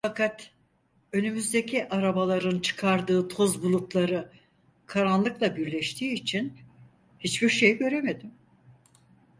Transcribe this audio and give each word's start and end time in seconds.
Fakat 0.05 0.51
önümüzdeki 1.13 1.89
arabaların 1.89 2.59
çıkardığı 2.59 3.27
toz 3.27 3.63
bulutları 3.63 4.31
karanlıkla 4.85 5.55
birleştiği 5.55 6.13
için 6.13 6.57
hiçbir 7.19 7.49
şey 7.49 7.77
göremedim. 7.77 8.31